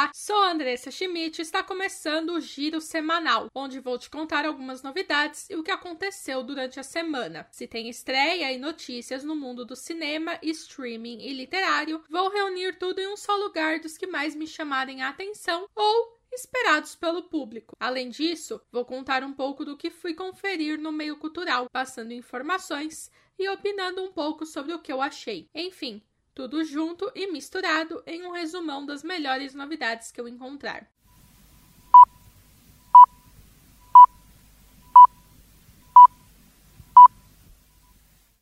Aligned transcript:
Olá, 0.00 0.10
sou 0.14 0.42
Andressa 0.44 0.90
Schmidt 0.90 1.38
e 1.38 1.42
está 1.42 1.62
começando 1.62 2.30
o 2.30 2.40
Giro 2.40 2.80
Semanal, 2.80 3.50
onde 3.54 3.80
vou 3.80 3.98
te 3.98 4.08
contar 4.08 4.46
algumas 4.46 4.82
novidades 4.82 5.50
e 5.50 5.56
o 5.56 5.62
que 5.62 5.70
aconteceu 5.70 6.42
durante 6.42 6.80
a 6.80 6.82
semana. 6.82 7.46
Se 7.50 7.66
tem 7.66 7.86
estreia 7.86 8.50
e 8.50 8.56
notícias 8.56 9.22
no 9.22 9.36
mundo 9.36 9.62
do 9.62 9.76
cinema, 9.76 10.38
streaming 10.42 11.18
e 11.20 11.34
literário, 11.34 12.02
vou 12.08 12.30
reunir 12.30 12.78
tudo 12.78 12.98
em 12.98 13.08
um 13.08 13.16
só 13.16 13.36
lugar 13.36 13.78
dos 13.78 13.98
que 13.98 14.06
mais 14.06 14.34
me 14.34 14.46
chamarem 14.46 15.02
a 15.02 15.10
atenção 15.10 15.68
ou 15.76 16.18
esperados 16.32 16.94
pelo 16.94 17.24
público. 17.24 17.76
Além 17.78 18.08
disso, 18.08 18.58
vou 18.72 18.86
contar 18.86 19.22
um 19.22 19.34
pouco 19.34 19.66
do 19.66 19.76
que 19.76 19.90
fui 19.90 20.14
conferir 20.14 20.78
no 20.78 20.90
meio 20.90 21.18
cultural, 21.18 21.68
passando 21.68 22.12
informações 22.12 23.10
e 23.38 23.46
opinando 23.50 24.02
um 24.02 24.10
pouco 24.10 24.46
sobre 24.46 24.72
o 24.72 24.78
que 24.78 24.90
eu 24.90 25.02
achei. 25.02 25.46
Enfim, 25.54 26.02
tudo 26.40 26.64
junto 26.64 27.12
e 27.14 27.30
misturado 27.30 28.02
em 28.06 28.24
um 28.24 28.30
resumão 28.30 28.86
das 28.86 29.02
melhores 29.02 29.52
novidades 29.52 30.10
que 30.10 30.18
eu 30.18 30.26
encontrar. 30.26 30.90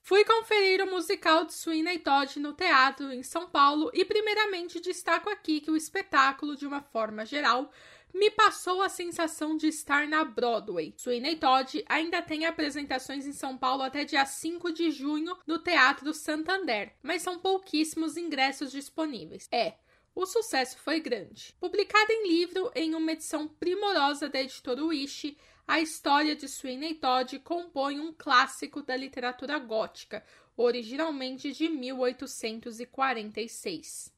Fui 0.00 0.24
conferir 0.24 0.80
o 0.80 0.88
musical 0.88 1.44
de 1.44 1.54
Sweeney 1.54 1.98
Todd 1.98 2.38
no 2.38 2.52
teatro 2.52 3.12
em 3.12 3.24
São 3.24 3.50
Paulo 3.50 3.90
e, 3.92 4.04
primeiramente, 4.04 4.78
destaco 4.78 5.28
aqui 5.28 5.60
que 5.60 5.70
o 5.72 5.76
espetáculo, 5.76 6.56
de 6.56 6.68
uma 6.68 6.80
forma 6.80 7.26
geral, 7.26 7.68
me 8.12 8.30
passou 8.30 8.82
a 8.82 8.88
sensação 8.88 9.56
de 9.56 9.68
estar 9.68 10.08
na 10.08 10.24
Broadway. 10.24 10.92
Sweeney 10.96 11.36
Todd 11.36 11.84
ainda 11.88 12.20
tem 12.22 12.46
apresentações 12.46 13.26
em 13.26 13.32
São 13.32 13.56
Paulo 13.56 13.82
até 13.82 14.04
dia 14.04 14.24
5 14.24 14.72
de 14.72 14.90
junho 14.90 15.36
no 15.46 15.58
Teatro 15.58 16.12
Santander, 16.12 16.94
mas 17.02 17.22
são 17.22 17.38
pouquíssimos 17.38 18.16
ingressos 18.16 18.72
disponíveis. 18.72 19.48
É, 19.52 19.74
o 20.14 20.26
sucesso 20.26 20.78
foi 20.78 21.00
grande. 21.00 21.54
Publicada 21.60 22.12
em 22.12 22.28
livro 22.28 22.70
em 22.74 22.94
uma 22.94 23.12
edição 23.12 23.46
primorosa 23.46 24.28
da 24.28 24.40
editora 24.40 24.84
Wish, 24.84 25.36
a 25.66 25.80
história 25.80 26.34
de 26.34 26.48
Sweeney 26.48 26.94
Todd 26.94 27.38
compõe 27.40 28.00
um 28.00 28.12
clássico 28.12 28.82
da 28.82 28.96
literatura 28.96 29.58
gótica, 29.58 30.24
originalmente 30.56 31.52
de 31.52 31.68
1846. 31.68 34.17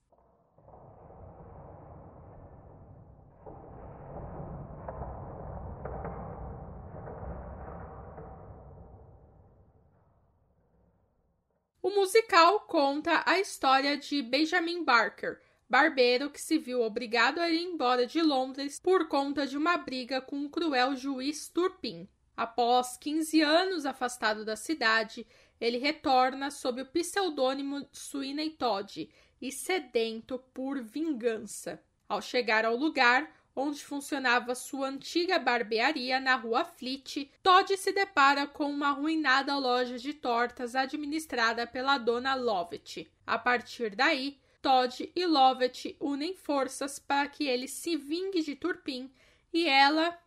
O 11.91 11.94
musical 11.96 12.60
conta 12.60 13.20
a 13.27 13.41
história 13.41 13.96
de 13.96 14.22
Benjamin 14.22 14.84
Barker, 14.84 15.41
barbeiro 15.69 16.30
que 16.30 16.41
se 16.41 16.56
viu 16.56 16.83
obrigado 16.83 17.41
a 17.41 17.50
ir 17.50 17.64
embora 17.64 18.06
de 18.06 18.22
Londres 18.22 18.78
por 18.78 19.08
conta 19.08 19.44
de 19.44 19.58
uma 19.58 19.77
briga 19.77 20.20
com 20.20 20.44
o 20.44 20.48
cruel 20.48 20.94
juiz 20.94 21.48
Turpin. 21.48 22.08
Após 22.36 22.96
15 22.96 23.42
anos 23.42 23.84
afastado 23.84 24.44
da 24.44 24.55
cidade, 24.55 25.27
ele 25.61 25.78
retorna 25.78 26.48
sob 26.48 26.80
o 26.80 26.86
pseudônimo 26.86 27.84
Sweeney 27.92 28.50
Todd 28.50 29.11
e 29.42 29.50
sedento 29.50 30.38
por 30.55 30.80
vingança. 30.80 31.83
Ao 32.08 32.22
chegar 32.22 32.64
ao 32.64 32.77
lugar, 32.77 33.28
onde 33.54 33.84
funcionava 33.84 34.54
sua 34.54 34.88
antiga 34.88 35.38
barbearia 35.38 36.20
na 36.20 36.36
rua 36.36 36.64
Fleet, 36.64 37.30
Todd 37.42 37.76
se 37.76 37.92
depara 37.92 38.46
com 38.46 38.70
uma 38.70 38.88
arruinada 38.88 39.56
loja 39.56 39.98
de 39.98 40.14
tortas 40.14 40.74
administrada 40.74 41.66
pela 41.66 41.98
dona 41.98 42.34
Lovett. 42.34 43.10
A 43.26 43.38
partir 43.38 43.94
daí, 43.94 44.38
Todd 44.62 45.10
e 45.14 45.26
Lovett 45.26 45.96
unem 45.98 46.34
forças 46.34 46.98
para 46.98 47.28
que 47.28 47.46
ele 47.46 47.66
se 47.66 47.96
vingue 47.96 48.42
de 48.42 48.54
Turpin 48.54 49.10
e 49.52 49.66
ela, 49.66 50.18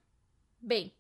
bem, 0.60 0.94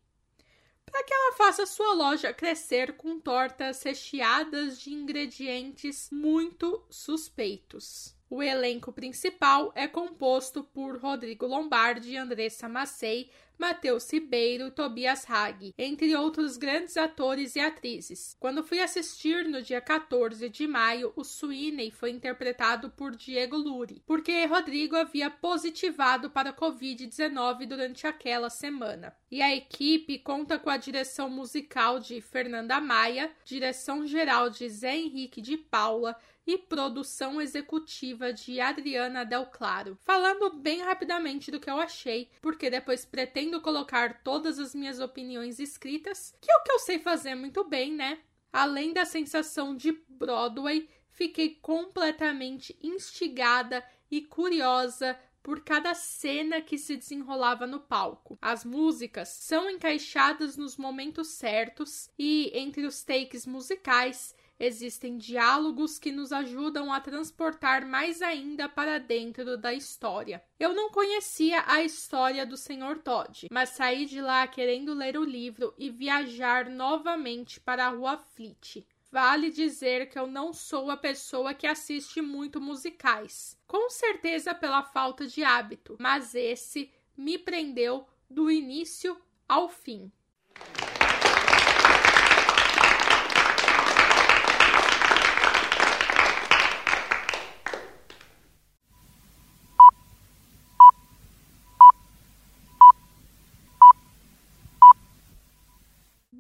para 0.85 1.03
que 1.03 1.13
ela 1.13 1.35
faça 1.35 1.66
sua 1.66 1.94
loja 1.94 2.31
crescer 2.31 2.95
com 2.95 3.19
tortas 3.19 3.81
recheadas 3.81 4.79
de 4.79 4.94
ingredientes 4.94 6.09
muito 6.12 6.85
suspeitos. 6.88 8.16
O 8.35 8.41
elenco 8.41 8.91
principal 8.91 9.71
é 9.75 9.88
composto 9.88 10.63
por 10.63 10.97
Rodrigo 10.97 11.45
Lombardi, 11.45 12.17
Andressa 12.17 12.67
Massei, 12.67 13.29
Matheus 13.58 14.12
Ribeiro 14.12 14.72
Tobias 14.72 15.30
Hag, 15.30 15.74
entre 15.78 16.16
outros 16.16 16.58
grandes 16.58 16.97
atores 16.97 17.56
e 17.56 17.59
atrizes. 17.59 18.36
Quando 18.40 18.64
fui 18.64 18.80
assistir 18.80 19.46
no 19.46 19.62
dia 19.62 19.81
14 19.81 20.50
de 20.50 20.68
maio, 20.68 21.14
o 21.16 21.24
Sweeney 21.24 21.92
foi 21.92 22.12
interpretado 22.12 22.90
por 22.90 23.16
Diego 23.16 23.56
Luri, 23.56 24.02
porque 24.06 24.46
Rodrigo 24.46 24.96
havia 24.96 25.30
positivado 25.30 26.30
para 26.30 26.50
a 26.50 26.53
Covid-19 26.53 27.66
durante 27.68 28.08
aquela 28.08 28.50
semana. 28.50 29.16
E 29.31 29.42
a 29.42 29.56
equipe 29.56 30.19
conta 30.19 30.59
com 30.59 30.69
a 30.69 30.78
direção 30.78 31.30
musical 31.30 32.00
de 32.00 32.22
Fernanda 32.22 32.80
Maia, 32.80 33.31
direção 33.44 34.06
geral 34.06 34.50
de 34.50 34.69
Zé 34.69 34.96
Henrique 34.96 35.42
de 35.42 35.58
Paula, 35.58 36.16
e 36.46 36.58
produção 36.58 37.42
executiva 37.42 38.34
de 38.34 38.59
Adriana 38.59 39.25
Del 39.25 39.46
Claro. 39.46 39.97
Falando 40.03 40.52
bem 40.52 40.81
rapidamente 40.81 41.50
do 41.50 41.59
que 41.59 41.69
eu 41.69 41.80
achei, 41.80 42.30
porque 42.42 42.69
depois 42.69 43.06
pretendo 43.44 43.62
colocar 43.62 44.22
todas 44.24 44.58
as 44.58 44.74
minhas 44.74 45.00
opiniões 45.00 45.59
escritas, 45.59 46.34
que 46.40 46.50
é 46.50 46.56
o 46.56 46.64
que 46.64 46.72
eu 46.72 46.80
sei 46.80 47.00
fazer 47.00 47.36
muito 47.36 47.64
bem, 47.66 47.92
né? 47.92 48.20
Além 48.52 48.94
da 48.94 49.04
sensação 49.04 49.76
de 49.76 49.92
Broadway, 50.08 50.88
fiquei 51.12 51.56
completamente 51.62 52.78
instigada 52.81 53.84
e 54.09 54.22
curiosa 54.22 55.20
por 55.42 55.62
cada 55.62 55.94
cena 55.94 56.62
que 56.62 56.78
se 56.78 56.96
desenrolava 56.96 57.68
no 57.68 57.81
palco. 57.81 58.38
As 58.42 58.64
músicas 58.64 59.28
são 59.30 59.70
encaixadas 59.70 60.56
nos 60.56 60.78
momentos 60.78 61.28
certos 61.30 62.10
e 62.18 62.50
entre 62.54 62.86
os 62.86 63.04
takes 63.04 63.46
musicais 63.46 64.34
existem 64.59 65.18
diálogos 65.18 66.00
que 66.00 66.12
nos 66.12 66.31
ajudam 66.31 66.91
a 66.91 67.00
transportar 67.00 67.86
mais 67.86 68.22
ainda 68.22 68.69
para 68.69 69.00
dentro 69.00 69.58
da 69.58 69.74
história. 69.74 70.44
Eu 70.59 70.74
não 70.74 70.90
conhecia 70.90 71.64
a 71.68 71.84
história 71.84 72.46
do 72.46 72.58
Sr. 72.58 73.00
Todd, 73.03 73.47
mas 73.52 73.69
saí 73.69 74.06
de 74.06 74.22
lá 74.22 74.47
querendo 74.47 74.94
ler 74.94 75.18
o 75.18 75.24
livro 75.24 75.74
e 75.78 75.90
viajar 75.90 76.69
novamente 76.69 77.59
para 77.59 77.86
a 77.86 77.90
Rua 77.90 78.18
Fleet. 78.18 78.86
Vale 79.12 79.52
dizer 79.52 80.09
que 80.09 80.18
eu 80.18 80.25
não 80.25 80.52
sou 80.52 80.90
a 80.90 80.97
pessoa 80.97 81.53
que 81.53 81.68
assiste 81.68 82.19
muito 82.19 82.59
musicais, 82.59 83.56
com 83.68 83.88
certeza 83.88 84.56
pela 84.56 84.81
falta 84.81 85.28
de 85.28 85.44
hábito, 85.44 85.96
mas 86.00 86.34
esse 86.34 86.92
me 87.16 87.38
prendeu 87.38 88.08
do 88.28 88.50
início 88.50 89.16
ao 89.47 89.69
fim. 89.69 90.12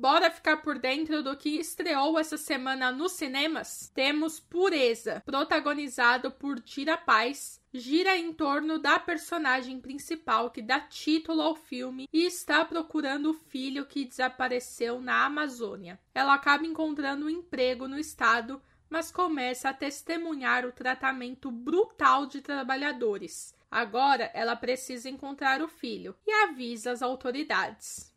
Bora 0.03 0.29
ficar 0.29 0.57
por 0.57 0.79
dentro 0.79 1.23
do 1.23 1.33
que 1.37 1.57
estreou 1.57 2.19
essa 2.19 2.35
semana 2.35 2.91
nos 2.91 3.13
cinemas? 3.13 3.89
Temos 3.95 4.37
Pureza, 4.37 5.23
protagonizado 5.25 6.29
por 6.29 6.59
Tira 6.59 6.97
Paz, 6.97 7.61
gira 7.73 8.17
em 8.17 8.33
torno 8.33 8.77
da 8.77 8.99
personagem 8.99 9.79
principal 9.79 10.51
que 10.51 10.61
dá 10.61 10.81
título 10.81 11.41
ao 11.41 11.55
filme 11.55 12.09
e 12.11 12.25
está 12.25 12.65
procurando 12.65 13.29
o 13.29 13.33
filho 13.33 13.85
que 13.85 14.03
desapareceu 14.03 14.99
na 14.99 15.23
Amazônia. 15.23 15.97
Ela 16.13 16.33
acaba 16.33 16.65
encontrando 16.65 17.27
um 17.27 17.29
emprego 17.29 17.87
no 17.87 17.97
estado, 17.97 18.61
mas 18.89 19.09
começa 19.09 19.69
a 19.69 19.73
testemunhar 19.73 20.65
o 20.65 20.73
tratamento 20.73 21.49
brutal 21.49 22.25
de 22.25 22.41
trabalhadores. 22.41 23.55
Agora 23.71 24.29
ela 24.33 24.57
precisa 24.57 25.09
encontrar 25.09 25.61
o 25.61 25.69
filho 25.69 26.13
e 26.27 26.31
avisa 26.43 26.91
as 26.91 27.01
autoridades. 27.01 28.12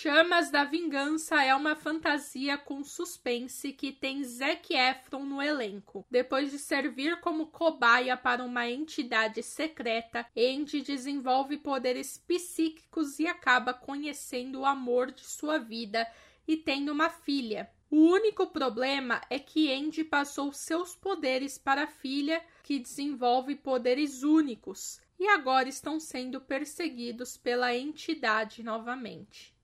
Chamas 0.00 0.48
da 0.48 0.62
Vingança 0.62 1.42
é 1.42 1.52
uma 1.52 1.74
fantasia 1.74 2.56
com 2.56 2.84
suspense 2.84 3.72
que 3.72 3.90
tem 3.90 4.22
Zac 4.22 4.72
Efron 4.72 5.24
no 5.24 5.42
elenco. 5.42 6.06
Depois 6.08 6.52
de 6.52 6.58
servir 6.60 7.18
como 7.18 7.48
cobaia 7.48 8.16
para 8.16 8.44
uma 8.44 8.70
entidade 8.70 9.42
secreta, 9.42 10.24
Andy 10.36 10.82
desenvolve 10.82 11.56
poderes 11.56 12.16
psíquicos 12.16 13.18
e 13.18 13.26
acaba 13.26 13.74
conhecendo 13.74 14.60
o 14.60 14.64
amor 14.64 15.10
de 15.10 15.24
sua 15.24 15.58
vida 15.58 16.06
e 16.46 16.56
tendo 16.56 16.92
uma 16.92 17.10
filha. 17.10 17.68
O 17.90 17.96
único 17.96 18.46
problema 18.46 19.20
é 19.28 19.40
que 19.40 19.72
Andy 19.72 20.04
passou 20.04 20.52
seus 20.52 20.94
poderes 20.94 21.58
para 21.58 21.82
a 21.82 21.88
filha, 21.88 22.40
que 22.62 22.78
desenvolve 22.78 23.56
poderes 23.56 24.22
únicos, 24.22 25.00
e 25.18 25.26
agora 25.26 25.68
estão 25.68 25.98
sendo 25.98 26.40
perseguidos 26.40 27.36
pela 27.36 27.74
entidade 27.74 28.62
novamente. 28.62 29.57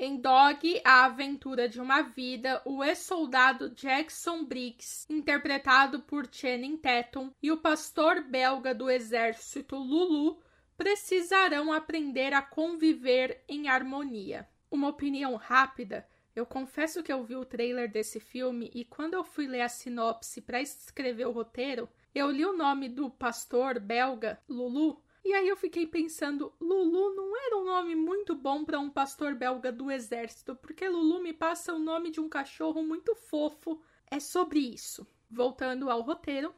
Em 0.00 0.20
Dog, 0.20 0.80
A 0.84 1.06
Aventura 1.06 1.68
de 1.68 1.80
uma 1.80 2.02
Vida, 2.02 2.62
o 2.64 2.84
ex-soldado 2.84 3.70
Jackson 3.70 4.44
Briggs, 4.44 5.04
interpretado 5.10 6.02
por 6.02 6.28
Channing 6.30 6.76
Tatum, 6.76 7.32
e 7.42 7.50
o 7.50 7.56
pastor 7.56 8.22
belga 8.22 8.72
do 8.72 8.88
exército 8.88 9.74
Lulu 9.74 10.40
precisarão 10.76 11.72
aprender 11.72 12.32
a 12.32 12.40
conviver 12.40 13.42
em 13.48 13.68
harmonia. 13.68 14.48
Uma 14.70 14.86
opinião 14.86 15.34
rápida. 15.34 16.08
Eu 16.32 16.46
confesso 16.46 17.02
que 17.02 17.12
eu 17.12 17.24
vi 17.24 17.34
o 17.34 17.44
trailer 17.44 17.90
desse 17.90 18.20
filme 18.20 18.70
e 18.72 18.84
quando 18.84 19.14
eu 19.14 19.24
fui 19.24 19.48
ler 19.48 19.62
a 19.62 19.68
sinopse 19.68 20.40
para 20.40 20.62
escrever 20.62 21.26
o 21.26 21.32
roteiro, 21.32 21.88
eu 22.14 22.30
li 22.30 22.46
o 22.46 22.56
nome 22.56 22.88
do 22.88 23.10
pastor 23.10 23.80
belga, 23.80 24.40
Lulu, 24.48 25.02
e 25.28 25.34
aí 25.34 25.46
eu 25.46 25.58
fiquei 25.58 25.86
pensando, 25.86 26.50
Lulu 26.58 27.14
não 27.14 27.36
era 27.36 27.58
um 27.58 27.64
nome 27.66 27.94
muito 27.94 28.34
bom 28.34 28.64
para 28.64 28.80
um 28.80 28.88
pastor 28.88 29.34
belga 29.34 29.70
do 29.70 29.90
exército, 29.90 30.56
porque 30.56 30.88
Lulu 30.88 31.22
me 31.22 31.34
passa 31.34 31.74
o 31.74 31.78
nome 31.78 32.10
de 32.10 32.18
um 32.18 32.30
cachorro 32.30 32.82
muito 32.82 33.14
fofo. 33.14 33.78
É 34.10 34.18
sobre 34.18 34.58
isso. 34.58 35.06
Voltando 35.30 35.90
ao 35.90 36.00
roteiro. 36.00 36.54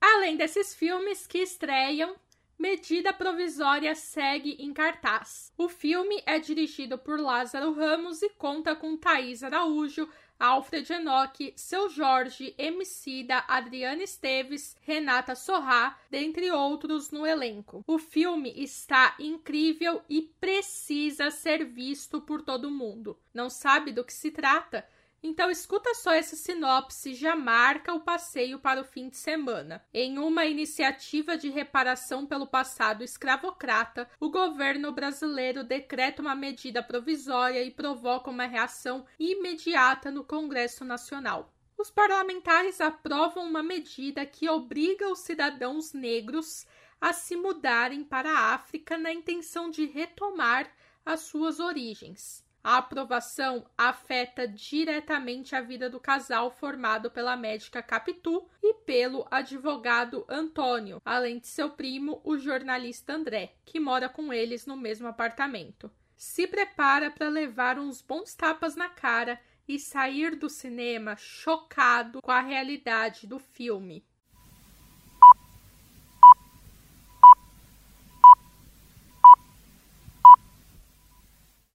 Além 0.00 0.36
desses 0.36 0.72
filmes 0.72 1.26
que 1.26 1.38
estreiam, 1.38 2.14
Medida 2.58 3.12
Provisória 3.12 3.94
segue 3.94 4.56
em 4.58 4.72
cartaz. 4.72 5.52
O 5.58 5.68
filme 5.68 6.22
é 6.24 6.38
dirigido 6.38 6.96
por 6.96 7.20
Lázaro 7.20 7.72
Ramos 7.72 8.22
e 8.22 8.30
conta 8.30 8.74
com 8.74 8.96
Thaís 8.96 9.42
Araújo, 9.42 10.08
Alfred 10.40 10.90
Enoch, 10.90 11.52
Seu 11.54 11.90
Jorge, 11.90 12.54
Emicida, 12.56 13.44
Adriana 13.46 14.02
Esteves, 14.02 14.74
Renata 14.82 15.34
Sorrá, 15.34 15.98
dentre 16.10 16.50
outros 16.50 17.10
no 17.10 17.26
elenco. 17.26 17.84
O 17.86 17.98
filme 17.98 18.52
está 18.56 19.14
incrível 19.18 20.02
e 20.08 20.22
precisa 20.40 21.30
ser 21.30 21.64
visto 21.64 22.22
por 22.22 22.40
todo 22.40 22.70
mundo. 22.70 23.18
Não 23.34 23.50
sabe 23.50 23.92
do 23.92 24.04
que 24.04 24.14
se 24.14 24.30
trata? 24.30 24.86
Então 25.22 25.50
escuta 25.50 25.94
só 25.94 26.12
essa 26.12 26.36
sinopse, 26.36 27.14
já 27.14 27.34
marca 27.34 27.92
o 27.92 28.00
passeio 28.00 28.58
para 28.58 28.80
o 28.80 28.84
fim 28.84 29.08
de 29.08 29.16
semana. 29.16 29.84
Em 29.92 30.18
uma 30.18 30.44
iniciativa 30.46 31.36
de 31.36 31.48
reparação 31.48 32.24
pelo 32.26 32.46
passado 32.46 33.02
escravocrata, 33.02 34.08
o 34.20 34.30
governo 34.30 34.92
brasileiro 34.92 35.64
decreta 35.64 36.22
uma 36.22 36.34
medida 36.34 36.82
provisória 36.82 37.62
e 37.62 37.70
provoca 37.70 38.30
uma 38.30 38.46
reação 38.46 39.04
imediata 39.18 40.10
no 40.10 40.22
Congresso 40.22 40.84
Nacional. 40.84 41.52
Os 41.76 41.90
parlamentares 41.90 42.80
aprovam 42.80 43.44
uma 43.44 43.62
medida 43.62 44.24
que 44.24 44.48
obriga 44.48 45.10
os 45.10 45.18
cidadãos 45.18 45.92
negros 45.92 46.66
a 47.00 47.12
se 47.12 47.36
mudarem 47.36 48.02
para 48.02 48.30
a 48.30 48.54
África 48.54 48.96
na 48.96 49.12
intenção 49.12 49.68
de 49.68 49.84
retomar 49.84 50.72
as 51.04 51.20
suas 51.20 51.60
origens. 51.60 52.45
A 52.66 52.78
aprovação 52.78 53.64
afeta 53.78 54.48
diretamente 54.48 55.54
a 55.54 55.60
vida 55.60 55.88
do 55.88 56.00
casal 56.00 56.50
formado 56.50 57.08
pela 57.08 57.36
médica 57.36 57.80
Capitu 57.80 58.44
e 58.60 58.74
pelo 58.74 59.24
advogado 59.30 60.26
Antônio, 60.28 61.00
além 61.04 61.38
de 61.38 61.46
seu 61.46 61.70
primo, 61.70 62.20
o 62.24 62.36
jornalista 62.36 63.12
André, 63.12 63.54
que 63.64 63.78
mora 63.78 64.08
com 64.08 64.32
eles 64.32 64.66
no 64.66 64.76
mesmo 64.76 65.06
apartamento. 65.06 65.88
Se 66.16 66.44
prepara 66.48 67.08
para 67.08 67.28
levar 67.28 67.78
uns 67.78 68.02
bons 68.02 68.34
tapas 68.34 68.74
na 68.74 68.88
cara 68.88 69.40
e 69.68 69.78
sair 69.78 70.34
do 70.34 70.50
cinema 70.50 71.14
chocado 71.16 72.20
com 72.20 72.32
a 72.32 72.40
realidade 72.40 73.28
do 73.28 73.38
filme. 73.38 74.04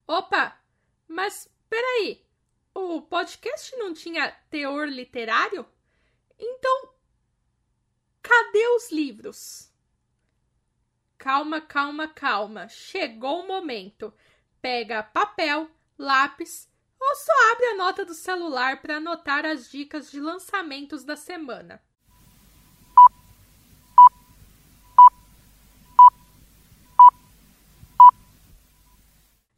Opa! 0.06 0.61
Mas 1.24 1.48
peraí, 1.70 2.26
o 2.74 3.00
podcast 3.00 3.78
não 3.78 3.94
tinha 3.94 4.32
teor 4.50 4.88
literário? 4.90 5.68
Então, 6.40 6.96
cadê 8.24 8.68
os 8.70 8.92
livros? 8.92 9.72
Calma, 11.20 11.62
calma, 11.62 12.08
calma. 12.08 12.68
Chegou 12.68 13.42
o 13.42 13.48
momento. 13.48 14.12
Pega 14.64 15.04
papel, 15.04 15.70
lápis 15.96 16.68
ou 17.00 17.16
só 17.16 17.52
abre 17.52 17.68
a 17.68 17.76
nota 17.76 18.04
do 18.04 18.16
celular 18.16 18.82
para 18.82 18.98
anotar 18.98 19.46
as 19.46 19.70
dicas 19.70 20.10
de 20.10 20.20
lançamentos 20.20 21.04
da 21.04 21.16
semana. 21.16 21.80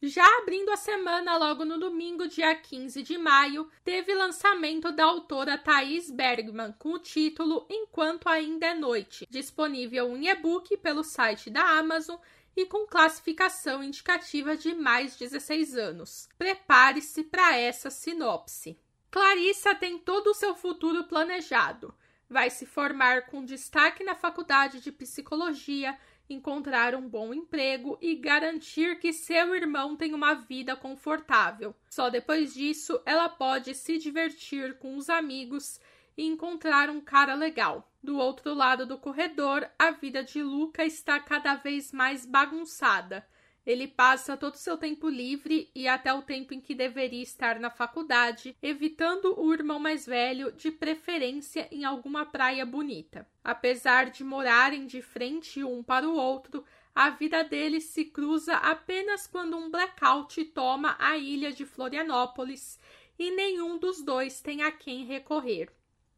Já 0.05 0.25
abrindo 0.39 0.69
a 0.69 0.75
semana, 0.75 1.37
logo 1.37 1.63
no 1.63 1.79
domingo, 1.79 2.27
dia 2.27 2.53
15 2.53 3.01
de 3.03 3.17
maio, 3.17 3.71
teve 3.85 4.13
lançamento 4.13 4.91
da 4.91 5.05
autora 5.05 5.57
Thaís 5.57 6.11
Bergman 6.11 6.73
com 6.73 6.89
o 6.89 6.99
título 6.99 7.65
Enquanto 7.69 8.27
Ainda 8.27 8.65
é 8.65 8.73
Noite, 8.73 9.25
disponível 9.29 10.13
em 10.17 10.27
e-book 10.27 10.75
pelo 10.75 11.05
site 11.05 11.49
da 11.49 11.79
Amazon 11.79 12.17
e 12.53 12.65
com 12.65 12.85
classificação 12.85 13.81
indicativa 13.81 14.57
de 14.57 14.75
mais 14.75 15.15
16 15.15 15.77
anos. 15.77 16.27
Prepare-se 16.37 17.23
para 17.23 17.55
essa 17.55 17.89
sinopse. 17.89 18.77
Clarissa 19.09 19.73
tem 19.73 19.97
todo 19.97 20.31
o 20.31 20.35
seu 20.35 20.53
futuro 20.53 21.05
planejado. 21.05 21.95
Vai 22.29 22.49
se 22.49 22.65
formar 22.65 23.27
com 23.27 23.45
destaque 23.45 24.03
na 24.03 24.15
faculdade 24.15 24.81
de 24.81 24.91
psicologia 24.91 25.97
encontrar 26.29 26.95
um 26.95 27.07
bom 27.07 27.33
emprego 27.33 27.97
e 28.01 28.15
garantir 28.15 28.99
que 28.99 29.13
seu 29.13 29.55
irmão 29.55 29.95
tem 29.95 30.13
uma 30.13 30.33
vida 30.33 30.75
confortável. 30.75 31.75
Só 31.89 32.09
depois 32.09 32.53
disso 32.53 33.01
ela 33.05 33.29
pode 33.29 33.75
se 33.75 33.97
divertir 33.97 34.77
com 34.79 34.95
os 34.95 35.09
amigos 35.09 35.79
e 36.17 36.25
encontrar 36.25 36.89
um 36.89 37.01
cara 37.01 37.33
legal. 37.33 37.91
Do 38.01 38.17
outro 38.17 38.53
lado 38.53 38.85
do 38.85 38.97
corredor, 38.97 39.69
a 39.79 39.91
vida 39.91 40.23
de 40.23 40.43
Luca 40.43 40.85
está 40.85 41.19
cada 41.19 41.55
vez 41.55 41.91
mais 41.91 42.25
bagunçada. 42.25 43.25
Ele 43.65 43.87
passa 43.87 44.35
todo 44.35 44.55
o 44.55 44.57
seu 44.57 44.77
tempo 44.77 45.07
livre 45.07 45.69
e 45.73 45.87
até 45.87 46.13
o 46.13 46.21
tempo 46.21 46.53
em 46.53 46.59
que 46.59 46.75
deveria 46.75 47.23
estar 47.23 47.59
na 47.59 47.69
faculdade, 47.69 48.55
evitando 48.61 49.39
o 49.39 49.53
irmão 49.53 49.79
mais 49.79 50.05
velho, 50.05 50.51
de 50.51 50.69
preferência 50.69 51.67
em 51.71 51.85
alguma 51.85 52.25
praia 52.25 52.65
bonita. 52.65 53.25
Apesar 53.43 54.09
de 54.09 54.23
morarem 54.23 54.85
de 54.85 55.01
frente 55.01 55.63
um 55.63 55.81
para 55.81 56.07
o 56.07 56.15
outro, 56.15 56.65
a 56.93 57.09
vida 57.09 57.43
deles 57.43 57.85
se 57.85 58.05
cruza 58.05 58.55
apenas 58.57 59.25
quando 59.25 59.57
um 59.57 59.71
blackout 59.71 60.43
toma 60.45 60.95
a 60.99 61.17
ilha 61.17 61.51
de 61.51 61.65
Florianópolis 61.65 62.77
e 63.17 63.31
nenhum 63.31 63.77
dos 63.77 64.03
dois 64.03 64.41
tem 64.41 64.61
a 64.61 64.71
quem 64.71 65.05
recorrer. 65.05 65.71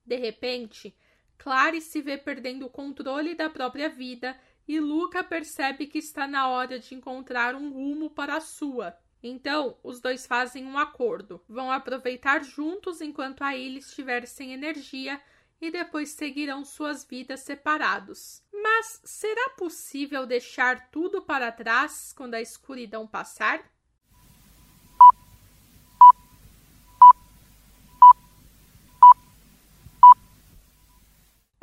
De 0.06 0.16
repente, 0.18 0.96
Clary 1.38 1.80
se 1.80 2.02
vê 2.02 2.18
perdendo 2.18 2.66
o 2.66 2.70
controle 2.70 3.36
da 3.36 3.50
própria 3.50 3.88
vida 3.88 4.38
e 4.68 4.80
Luca 4.80 5.24
percebe 5.24 5.88
que 5.88 6.00
está 6.00 6.28
na 6.28 6.48
hora 6.48 6.80
de 6.80 6.96
encontrar 6.96 7.56
um 7.56 7.70
rumo 7.72 8.10
para 8.10 8.38
a 8.38 8.42
sua. 8.42 8.98
Então, 9.22 9.78
os 9.84 10.00
dois 10.00 10.26
fazem 10.26 10.66
um 10.66 10.78
acordo. 10.78 11.44
Vão 11.48 11.72
aproveitar 11.72 12.44
juntos 12.44 13.02
enquanto 13.02 13.44
a 13.44 13.56
ilha 13.56 13.80
estiver 13.80 14.28
sem 14.28 14.54
energia 14.54 15.22
e 15.60 15.72
depois 15.72 16.10
seguirão 16.10 16.64
suas 16.64 17.04
vidas 17.04 17.42
separados. 17.42 18.44
Mas 18.54 19.02
será 19.04 19.50
possível 19.52 20.26
deixar 20.26 20.90
tudo 20.90 21.22
para 21.22 21.52
trás 21.52 22.14
quando 22.14 22.36
a 22.36 22.42
escuridão 22.42 23.08
passar? 23.08 23.64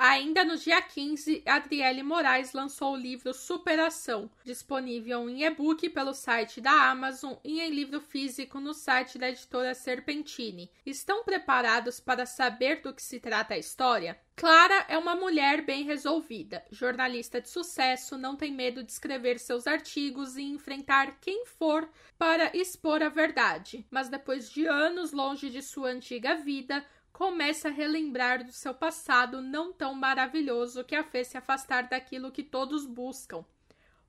Ainda 0.04 0.44
no 0.44 0.56
dia 0.56 0.82
15, 0.82 1.44
Adriele 1.47 2.02
Moraes 2.02 2.52
lançou 2.52 2.94
o 2.94 2.97
livro 2.97 3.32
Superação, 3.32 4.28
disponível 4.42 5.30
em 5.30 5.44
e-book 5.44 5.88
pelo 5.90 6.12
site 6.12 6.61
da 6.61 6.90
Amazon 6.90 7.35
e 7.44 7.61
em 7.61 7.71
livro 7.71 8.00
físico 8.00 8.59
no 8.59 8.75
site 8.75 9.16
da 9.16 9.28
editora 9.28 9.76
Serpentine. 9.76 10.68
Estão 10.85 11.23
preparados 11.23 12.00
para 12.00 12.26
saber 12.26 12.80
do 12.82 12.92
que 12.92 13.00
se 13.00 13.21
trata 13.21 13.54
a 13.54 13.59
história? 13.59 14.21
Clara 14.35 14.87
é 14.88 14.99
uma 14.99 15.14
mulher 15.14 15.62
bem 15.62 15.85
resolvida, 15.85 16.64
jornalista 16.73 17.40
de 17.40 17.49
sucesso, 17.49 18.18
não 18.18 18.35
tem 18.35 18.50
medo 18.50 18.82
de 18.82 18.90
escrever 18.90 19.38
seus 19.38 19.68
artigos 19.68 20.37
e 20.37 20.42
enfrentar 20.42 21.18
quem 21.21 21.47
for 21.47 21.88
para 22.18 22.50
expor 22.56 23.04
a 23.04 23.09
verdade. 23.09 23.87
Mas 23.88 24.09
depois 24.09 24.50
de 24.50 24.66
anos 24.66 25.12
longe 25.12 25.49
de 25.49 25.62
sua 25.62 25.90
antiga 25.90 26.35
vida, 26.35 26.85
começa 27.12 27.69
a 27.69 27.71
relembrar 27.71 28.45
do 28.45 28.52
seu 28.52 28.75
passado 28.75 29.40
não 29.40 29.73
tão 29.73 29.95
maravilhoso 29.95 30.85
que 30.85 30.95
a 30.95 31.04
fez 31.04 31.28
se 31.28 31.37
afastar 31.37 31.88
daquilo 31.88 32.33
que 32.33 32.42
todos 32.42 32.87
buscam: 32.87 33.45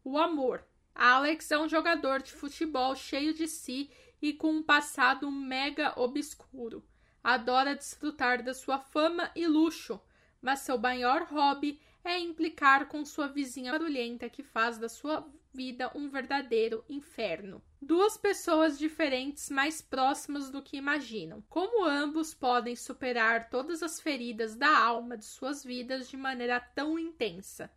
o 0.04 0.18
amor. 0.18 0.66
Alex 0.96 1.50
é 1.52 1.58
um 1.58 1.68
jogador 1.68 2.22
de 2.22 2.32
futebol 2.32 2.96
cheio 2.96 3.34
de 3.34 3.48
si 3.48 3.90
e 4.22 4.32
com 4.32 4.52
um 4.52 4.64
passado 4.64 5.30
mega 5.32 6.00
obscuro. 6.00 6.84
Adora 7.24 7.76
desfrutar 7.76 8.44
da 8.44 8.54
sua 8.54 8.78
fama 8.78 9.32
e 9.36 9.48
luxo, 9.48 10.00
mas 10.42 10.60
seu 10.60 10.78
maior 10.78 11.24
hobby 11.24 11.82
é 12.04 12.20
implicar 12.20 12.88
com 12.88 13.06
sua 13.06 13.28
vizinha 13.28 13.72
barulhenta 13.72 14.30
que 14.30 14.44
faz 14.44 14.78
da 14.78 14.90
sua 14.90 15.28
vida 15.54 15.92
um 15.96 16.10
verdadeiro 16.10 16.84
inferno. 16.90 17.62
Duas 17.82 18.18
pessoas 18.18 18.80
diferentes 18.80 19.50
mais 19.50 19.82
próximas 19.82 20.50
do 20.50 20.62
que 20.62 20.78
imaginam. 20.78 21.44
Como 21.50 21.86
ambos 21.86 22.34
podem 22.34 22.76
superar 22.76 23.50
todas 23.50 23.84
as 23.84 24.00
feridas 24.00 24.56
da 24.56 24.76
alma 24.76 25.18
de 25.18 25.26
suas 25.26 25.64
vidas 25.64 26.10
de 26.10 26.18
maneira 26.18 26.60
tão 26.60 26.98
intensa? 26.98 27.70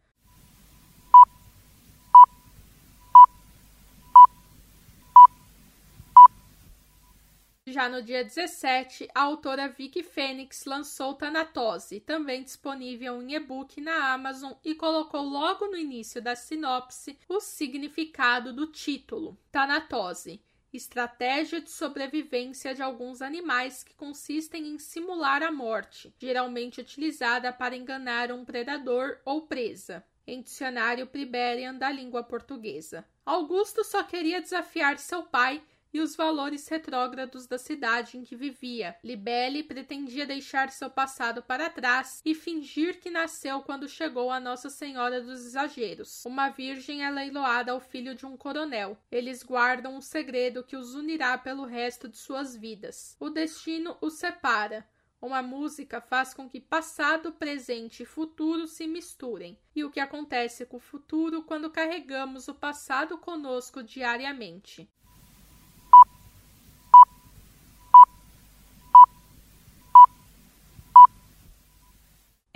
Já 7.68 7.88
no 7.88 8.00
dia 8.00 8.23
17, 8.23 9.08
a 9.12 9.23
autora 9.23 9.66
Vicky 9.66 10.00
Fênix 10.00 10.66
lançou 10.66 11.14
Tanatose, 11.14 11.99
também 11.99 12.44
disponível 12.44 13.20
em 13.20 13.35
e-book 13.35 13.80
na 13.80 14.12
Amazon, 14.12 14.52
e 14.64 14.73
colocou 14.73 15.20
logo 15.23 15.66
no 15.66 15.76
início 15.76 16.23
da 16.23 16.37
sinopse 16.37 17.18
o 17.28 17.40
significado 17.40 18.52
do 18.52 18.68
título: 18.68 19.37
Tanatose. 19.50 20.40
Estratégia 20.73 21.61
de 21.61 21.70
sobrevivência 21.70 22.73
de 22.73 22.82
alguns 22.82 23.20
animais 23.20 23.82
que 23.82 23.94
consistem 23.94 24.68
em 24.68 24.78
simular 24.78 25.42
a 25.42 25.50
morte, 25.50 26.14
geralmente 26.20 26.80
utilizada 26.80 27.52
para 27.52 27.75
enganar 27.75 28.30
um 28.30 28.44
predador 28.44 29.18
ou 29.25 29.42
presa 29.42 30.04
em 30.25 30.40
Dicionário 30.40 31.06
Priberian 31.06 31.75
da 31.75 31.90
língua 31.90 32.23
portuguesa. 32.23 33.04
Augusto 33.25 33.82
só 33.82 34.02
queria 34.02 34.40
desafiar 34.40 34.99
seu 34.99 35.23
pai 35.25 35.62
e 35.92 36.00
os 36.00 36.16
valores 36.16 36.66
retrógrados 36.68 37.46
da 37.46 37.58
cidade 37.58 38.18
em 38.18 38.24
que 38.24 38.36
vivia. 38.36 38.96
Libelle 39.02 39.62
pretendia 39.62 40.26
deixar 40.26 40.70
seu 40.70 40.90
passado 40.90 41.42
para 41.42 41.70
trás 41.70 42.20
e 42.24 42.34
fingir 42.34 43.00
que 43.00 43.10
nasceu 43.10 43.60
quando 43.62 43.88
chegou 43.88 44.30
a 44.30 44.40
Nossa 44.40 44.68
Senhora 44.68 45.20
dos 45.20 45.46
Exageros. 45.46 46.24
Uma 46.24 46.48
virgem 46.48 47.04
é 47.04 47.10
leiloada 47.10 47.72
ao 47.72 47.80
filho 47.80 48.14
de 48.14 48.26
um 48.26 48.36
coronel. 48.36 48.96
Eles 49.10 49.42
guardam 49.42 49.96
um 49.96 50.00
segredo 50.00 50.64
que 50.64 50.76
os 50.76 50.94
unirá 50.94 51.38
pelo 51.38 51.64
resto 51.64 52.08
de 52.08 52.16
suas 52.16 52.56
vidas. 52.56 53.16
O 53.18 53.30
destino 53.30 53.96
os 54.00 54.14
separa. 54.14 54.86
Uma 55.20 55.42
música 55.42 56.00
faz 56.00 56.34
com 56.34 56.48
que 56.48 56.60
passado, 56.60 57.32
presente 57.32 58.02
e 58.02 58.06
futuro 58.06 58.68
se 58.68 58.86
misturem. 58.86 59.58
E 59.74 59.82
o 59.82 59.90
que 59.90 59.98
acontece 59.98 60.66
com 60.66 60.76
o 60.76 60.80
futuro 60.80 61.42
quando 61.42 61.70
carregamos 61.70 62.48
o 62.48 62.54
passado 62.54 63.16
conosco 63.16 63.82
diariamente? 63.82 64.88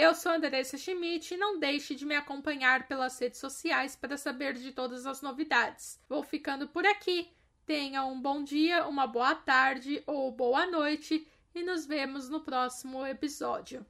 Eu 0.02 0.14
sou 0.14 0.32
Andressa 0.32 0.78
Schmidt 0.78 1.34
e 1.34 1.36
não 1.36 1.58
deixe 1.58 1.94
de 1.94 2.06
me 2.06 2.16
acompanhar 2.16 2.88
pelas 2.88 3.18
redes 3.18 3.38
sociais 3.38 3.94
para 3.94 4.16
saber 4.16 4.54
de 4.54 4.72
todas 4.72 5.04
as 5.04 5.20
novidades. 5.20 6.00
Vou 6.08 6.22
ficando 6.22 6.66
por 6.66 6.86
aqui. 6.86 7.30
Tenha 7.66 8.02
um 8.06 8.18
bom 8.18 8.42
dia, 8.42 8.86
uma 8.86 9.06
boa 9.06 9.34
tarde 9.34 10.02
ou 10.06 10.32
boa 10.32 10.64
noite 10.64 11.28
e 11.54 11.62
nos 11.62 11.84
vemos 11.84 12.30
no 12.30 12.40
próximo 12.40 13.06
episódio. 13.06 13.84